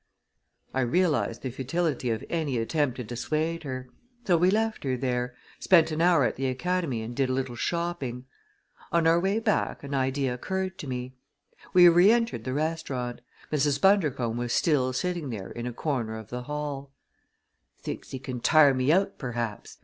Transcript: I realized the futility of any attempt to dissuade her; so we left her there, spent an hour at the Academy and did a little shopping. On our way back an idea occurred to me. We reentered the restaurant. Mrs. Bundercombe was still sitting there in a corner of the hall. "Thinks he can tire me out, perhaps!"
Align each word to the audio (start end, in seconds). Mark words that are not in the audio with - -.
I 0.73 0.81
realized 0.81 1.43
the 1.43 1.51
futility 1.51 2.09
of 2.09 2.23
any 2.27 2.57
attempt 2.57 2.95
to 2.97 3.03
dissuade 3.03 3.61
her; 3.61 3.87
so 4.25 4.35
we 4.35 4.49
left 4.49 4.83
her 4.83 4.97
there, 4.97 5.35
spent 5.59 5.91
an 5.91 6.01
hour 6.01 6.23
at 6.23 6.37
the 6.37 6.47
Academy 6.47 7.03
and 7.03 7.15
did 7.15 7.29
a 7.29 7.33
little 7.33 7.55
shopping. 7.55 8.25
On 8.91 9.05
our 9.05 9.19
way 9.19 9.37
back 9.37 9.83
an 9.83 9.93
idea 9.93 10.33
occurred 10.33 10.79
to 10.79 10.87
me. 10.87 11.13
We 11.71 11.87
reentered 11.87 12.45
the 12.45 12.53
restaurant. 12.53 13.21
Mrs. 13.51 13.79
Bundercombe 13.79 14.39
was 14.39 14.53
still 14.53 14.91
sitting 14.91 15.29
there 15.29 15.51
in 15.51 15.67
a 15.67 15.71
corner 15.71 16.17
of 16.17 16.29
the 16.31 16.41
hall. 16.45 16.89
"Thinks 17.77 18.09
he 18.09 18.17
can 18.17 18.39
tire 18.39 18.73
me 18.73 18.91
out, 18.91 19.19
perhaps!" 19.19 19.77